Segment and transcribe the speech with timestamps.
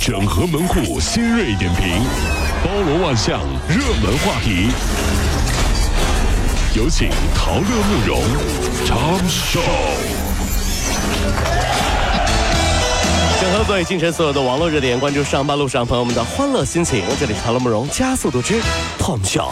[0.00, 2.02] 整合门户新锐点评，
[2.64, 3.38] 包罗万象，
[3.68, 4.70] 热门话题。
[6.74, 8.22] 有请陶乐慕容
[8.86, 9.60] 长寿。
[13.42, 17.04] 整合最近晨所有的网络热点，关注上班路上朋友们的欢乐心情。
[17.20, 18.58] 这里是陶乐慕容加速度之
[18.98, 19.50] Tom Show。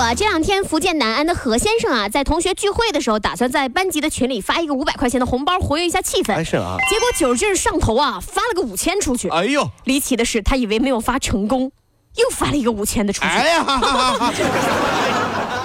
[0.00, 6.32] 好，我这两天福建南安的何先生啊，在同学聚会的时候，打算在班级的群里发一个五百块钱的红包，活跃一下气氛。
[6.32, 9.28] 哎是啊结果酒劲儿上头啊，发了个五千出去。
[9.28, 11.70] 哎呦，离奇的是，他以为没有发成功，
[12.16, 13.28] 又发了一个五千的出去。
[13.28, 14.32] 哎呀，哈哈哈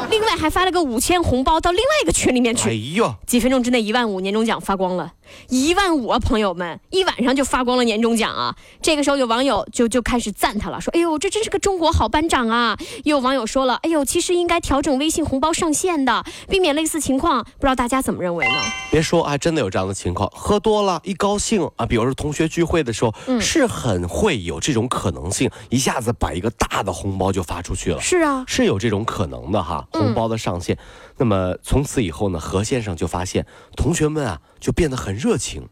[0.10, 2.94] 另外还发了个五千红包到另外一个群里面去哎去。
[2.94, 5.14] 呦，几分钟之内，一万五年终奖发光了，
[5.50, 8.56] 一万五啊，朋友们，一晚上就发光了年终奖啊！
[8.82, 18.56] 这个时候有网友就就开始赞他了，说：“哎呦，这真是个中国好班长啊！”也有网友说了：“哎呦，其实应该调整微信红包上限的，避免类似情况。”不知道大家怎么认为呢？
[18.92, 28.02] 别说，还真的有这样的情况，喝多了，一高兴啊，比如说同学聚会的时候，嗯是很会有这种可能性，一下子把一个大的红包就发出去了。
[28.02, 30.78] 是啊，是有这种可能的哈，红包的上限。
[31.18, 35.68] 那么从此以后呢，何先生就发现同学们啊就变得很热情。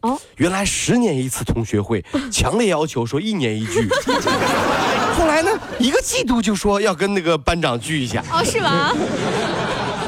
[0.00, 3.88] 哦，原来十年一次同学会，强烈要求说一年一聚。
[5.16, 8.92] 后来呢，一个季度就说要跟那个班长聚一下，哦，是吗？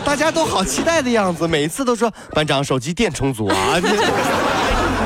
[0.05, 3.81] 大家都好期待的样子，每一次都说班长手机电充足啊。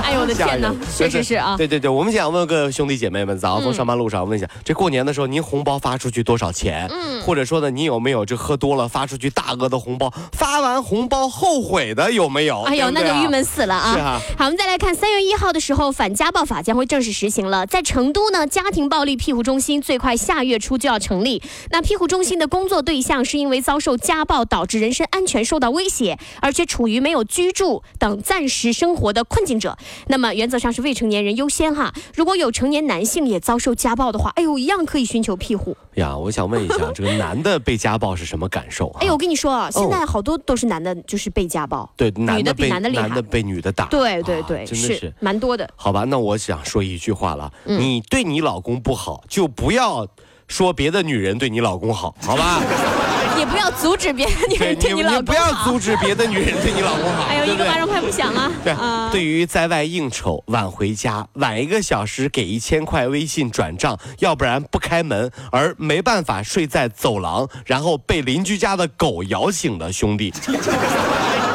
[0.05, 1.57] 哎呦我的天哪，确实是啊。
[1.57, 6.89] 对对对，我们想问个兄弟姐妹们，早上从上班路上问一下，这过年的时候您红包发出去多少钱？
[6.91, 12.63] 嗯，或者说呢，您有没有这喝多了发出去大额的红包，发完红包后悔的有没有？
[12.63, 13.93] 哎呦，那就郁闷死了啊！
[13.93, 17.67] 是啊好，我们再来看三月一号的时候，反家暴法将会正式实行了。
[17.67, 21.43] 在成都呢，家庭暴力庇护中心最快下月初就要成立。
[21.71, 29.77] 那庇护中心的工作对象是因为遭受家暴导致人身安全受到威胁，而且处于没有居住等暂时生活的困境者。
[30.09, 31.93] 那么原则上是未成年人优先哈。
[32.15, 35.77] 如果有成年男性也遭受家暴的话，哎呦，一样可以寻求庇护。
[35.95, 38.99] 呀，我想问一下， 这个男的被家暴是什么感受啊？
[39.01, 41.89] 哎呦，我跟你说啊，现在好多都是男的，就是被家暴。
[41.97, 45.13] 对，男女的比被男的厉害男的被女的打，啊对对对，真的是。
[45.21, 45.69] 蛮多的。
[45.77, 50.07] 好吧，那我想说一句话了，嗯你对你老公不好，就不要
[50.49, 52.61] 说别的女人对你老公好，好吧？
[53.41, 58.53] 也不要阻止别的女人对你你老公不要阻止别的女人对你老公好，哎呦，一个巴掌拍不响了。
[58.63, 59.09] 对，啊。
[59.11, 70.31] 对于在外应酬晚回家，晚一个小时给一千块微信转账，要不然不开门，而没办法睡在走廊，然后被邻居家的狗咬醒的兄弟，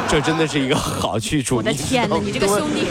[0.08, 1.56] 这真的是一个好去处。
[1.56, 2.86] 我的天哪，你这个兄弟，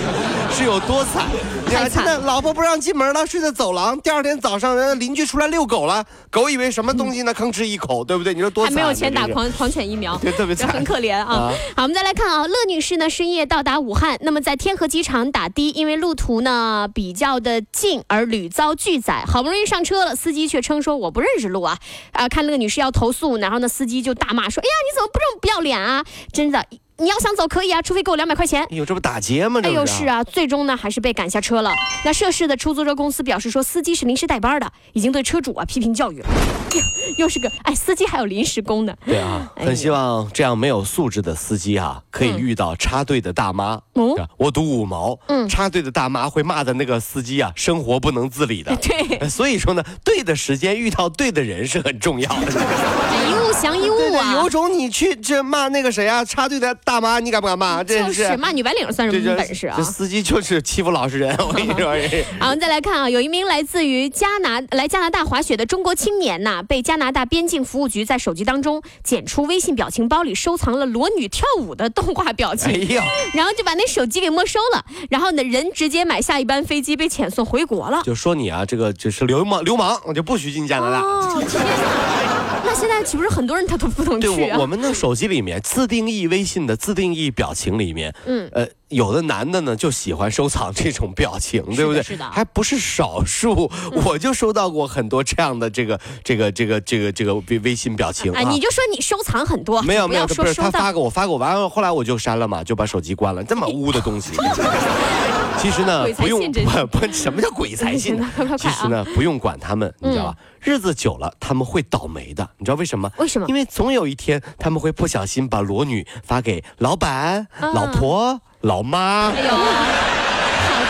[0.53, 1.25] 是有多惨？
[1.65, 3.99] 太惨真的，老婆不让进门了，睡在走廊。
[4.01, 7.33] 第二天早上，人家邻居出来遛狗了，狗以为什么东西呢？
[7.33, 8.33] 吭哧一口，对不对？
[8.33, 8.75] 你说多惨？
[8.75, 11.53] 还没有钱打狂狂犬疫苗，对特别惨很可怜啊啊。
[11.75, 21.77] 好，我们再来看啊，乐女士呢深夜到达武汉，那么在天河机场打的，因为路途呢比较的近，而屡遭拒载，好不容易上车了，司机却称说我不认识路啊，
[22.11, 26.03] 啊，看乐女士要投诉，然后呢司机就大骂说，哎呀你怎么不这么不要脸啊？
[26.31, 26.63] 真的，
[26.97, 28.63] 你要想走可以啊，除非给我两百块钱。
[28.63, 29.59] 哎呦，这不打劫吗？
[29.63, 31.71] 哎呦，是啊，最终呢还是被赶下车了。
[32.05, 36.27] 那涉事的出租车公司表示说，司机是临时代班的，已经对车主啊批评教育了。
[37.17, 38.95] 又是个哎，司机还有临时工呢。
[39.05, 43.79] 对啊，很希望这样没有素质的司机啊，可以遇到插队的大妈。
[43.93, 48.75] 哦我赌五毛，嗯插队的大妈会骂的那个司机啊，生活不能自理的。
[48.81, 52.35] 对，呃所以说呢，对的时间遇到对的人是很重要的。
[53.11, 54.49] 哎一物降一物啊有。
[54.49, 57.83] 种你去这骂那个谁啊，插队的大妈，你敢不敢骂？
[57.83, 59.83] 这就是骂女白领算什么本事啊这？
[59.83, 61.93] 司机就是欺负老实人，我跟你说。
[62.39, 72.87] 好，我们再来看啊，有一名来自于加拿来加拿大滑雪的中国青年呐、被加拿大边境服务局在手机当中检出微信表情包里收藏了裸女跳舞的动画表情。
[73.33, 78.01] 然后就把那手机给没收了，然后呢，人直接买下一班飞机被遣送回国了。
[78.03, 80.99] 就说你啊，这个就是流氓，流氓，我就不许进加拿大。
[81.01, 82.34] 哦，天哪！
[82.65, 84.57] 那现在岂不是很多人他都不能对去啊？
[84.57, 92.01] 我，我们的手机里面自定义微信的自定义表情里面，嗯呃，有的男的呢就喜欢收藏这种表情，对不对？
[92.01, 93.69] 是的还不是少数，
[94.05, 100.53] 我就收到过很多这样的这个这个这个这个这个微微信表情啊，你就说你收藏很多，没有没有，不是。
[100.55, 103.43] 他发给我，发给我完了，后来我就删了嘛，就把手机关了。
[103.43, 104.31] 这么污的东西，
[105.65, 108.23] 其实呢 不用不 不，什么叫鬼才信
[108.55, 110.35] 其实呢不用管他们，你知道吧？
[110.61, 113.11] 日子久了他们会倒霉的，你知道为什么？
[113.17, 119.31] 为什么因为总有一天他们会不小心把裸女发给老板、啊老婆、老妈。
[119.31, 119.57] 哎呦，好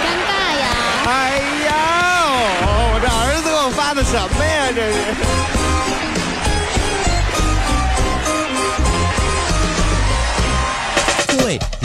[0.03, 0.67] 尴尬呀！
[1.07, 1.71] 哎呀，
[2.67, 4.71] 我这儿子给我发的什么呀？
[4.75, 5.64] 这是。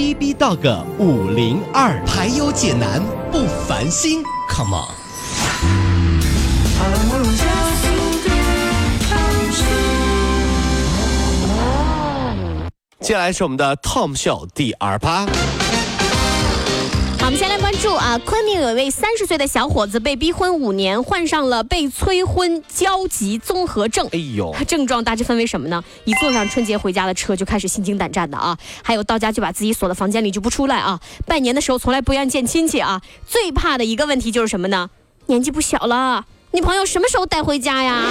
[0.00, 4.88] B B 到个五零二，排忧解难不烦心，Come on。
[13.00, 15.26] 接下来是我们的 Tom 秀第二趴。
[17.20, 24.08] 好，我们先来关注啊，昆明有一位三十岁的小伙子被逼婚五年，患上了被催婚焦急综合症。
[24.12, 25.84] 哎呦，症状大致分为什么呢？
[26.06, 34.88] 一坐上春节回家的车就开始心惊胆战的啊，还有到家就把自己锁在房间里就不出来啊，拜年的时候从来不愿见亲戚啊，最怕的一个问题就是什么呢？
[35.26, 38.02] 年纪不小了，女朋友什么时候带回家呀？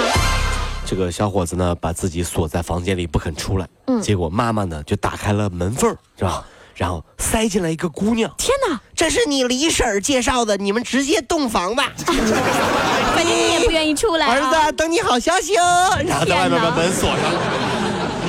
[0.86, 6.46] 这个小伙子呢，把自己锁在房间里不肯出来，嗯结果妈妈呢就打开了门缝儿，是吧？
[6.80, 11.92] 然后塞进来一个姑娘，天哪，这是你李婶儿介绍的，你们直接洞房吧。
[13.14, 14.32] 反正你也不愿意出来、啊。
[14.32, 15.98] 儿子，等你好消息哦。
[16.06, 17.69] 然后在外面把门锁上了。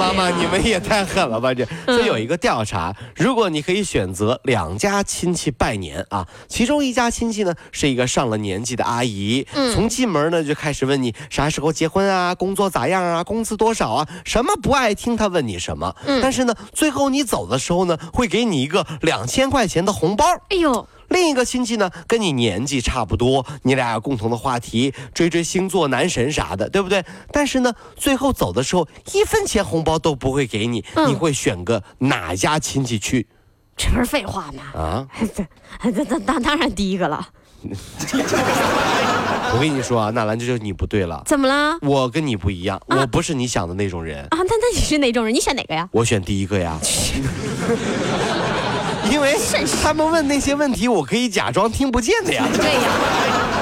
[0.02, 1.54] 妈妈，你们也太狠了吧！
[1.54, 1.64] 这。
[1.86, 1.98] 嗯。
[1.98, 9.72] 这有一个调查，如果你可以选择两家亲戚拜年啊，其中一家亲戚呢是一个上了年纪的阿姨，嗯。
[9.76, 16.20] 从进门呢就开始问你啥时候结婚啊，工作咋样啊，工资多少啊，什么不爱听他问你什么，嗯。
[16.20, 20.26] 但是呢，最后你走的时候呢，会给你一个两千块钱的红包。
[20.50, 27.06] 哎呦，另一个亲戚呢，跟你年纪差不多，你俩有共同的话题，追追星座、男神啥的，对不对？
[27.32, 33.28] 但是呢，最后走的时候一分钱红包都不会给你，嗯你会选个哪家亲戚去
[33.78, 34.64] 这不是废话吗？
[34.74, 35.08] 啊？
[35.84, 37.28] 这这当当然第一个了，
[39.54, 41.22] 我跟你说啊，纳兰，这就是你不对了。
[41.26, 41.78] 怎么了？
[41.82, 45.34] 我跟你不一样，我不是你想的那种人，啊，那那你是哪种人？
[45.34, 45.90] 你选哪个呀？
[45.92, 46.80] 我选第一个呀。
[49.12, 49.36] 因为
[49.84, 52.48] 他们问那些问题，我可以假装听不见的呀。
[52.56, 52.90] 对呀，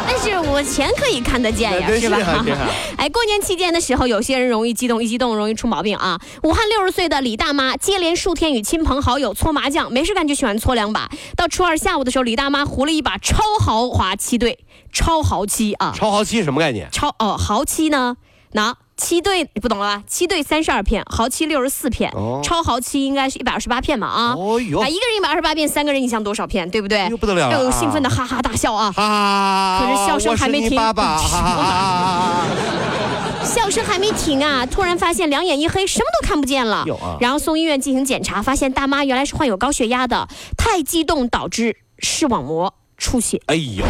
[0.07, 2.46] 但是我钱可以看得见呀，真是吧？
[2.98, 6.19] 哎，过年期间的时候，有些人容易激动，一激动容易出毛病啊。
[6.44, 11.10] 武汉六十岁的李大妈接连数天与亲朋好友搓麻将，没事干就喜欢搓两把。
[11.36, 14.60] 到初二下午的时候，李大妈胡了一把超豪华七对，
[14.94, 16.88] 超豪七啊，超豪七什么概念？
[16.92, 18.18] 超哦豪七呢？
[18.52, 20.04] 那七对你不懂了吧？
[20.06, 24.36] 七对三十二片，豪七六十四片，哦超豪七应该是一百二十八片嘛啊？
[24.36, 27.07] 啊，一个人一百二十八片，三个人你想多少片，对不对？
[27.10, 28.94] 又不得了了哎呦啊兴奋的哈哈大笑啊！
[28.98, 29.80] 啊！
[29.81, 32.48] 可是笑声还没停爸爸，哈哈哈哈
[33.46, 37.16] 笑声还没停啊，突然发现两眼一黑，什么都看不见了有啊。
[37.22, 43.42] 然后送医院进行检查，发现大妈原来是患有高血压的，太激动导致视网膜出血。
[43.48, 43.86] 哎呦，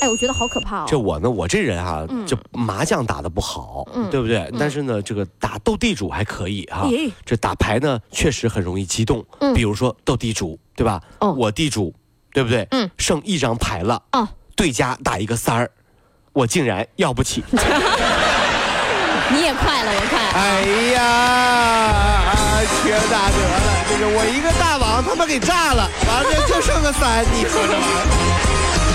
[0.00, 0.84] 哎，我觉得好可怕哦。
[0.88, 4.50] 这我呢，我这人啊、嗯这麻将打的不好，对不对？
[4.58, 9.24] 但是呢，这个打斗地主还可以哈、咦这打牌呢，确实很容易激动。
[9.40, 11.00] 嗯比如说斗地主，对吧？
[11.18, 11.94] 哦我地主，
[12.32, 12.66] 对不对？
[12.70, 14.26] 嗯剩一张牌了，哦，
[14.56, 15.70] 对家打一个三儿，
[16.32, 17.44] 我竟然要不起。
[19.32, 20.18] 你也快了，我快。
[20.34, 20.62] 哎
[20.94, 22.32] 呀，啊
[22.82, 23.60] 缺大德了！
[23.88, 28.89] 这个我一个大王他妈给炸了，完了就剩个三，你说这玩意儿。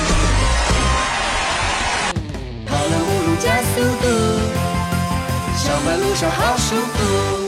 [3.39, 4.07] 加速度，
[5.57, 7.44] 上班路上好舒服。